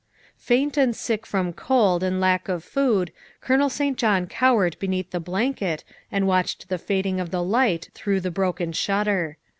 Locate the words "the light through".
7.29-8.21